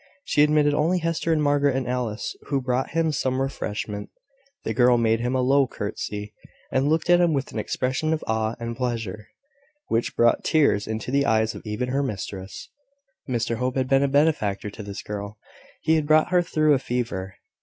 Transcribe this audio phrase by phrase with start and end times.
[0.23, 4.09] She admitted only Hester and Margaret, and Alice, who brought him some refreshment.
[4.63, 6.33] The girl made him a low curtsey,
[6.71, 9.27] and looked at him with an expression of awe and pleasure,
[9.89, 12.69] which brought tears into the eyes of even her mistress.
[13.29, 15.37] Mr Hope had been a benefactor to this girl.
[15.83, 17.35] He had brought her through a fever.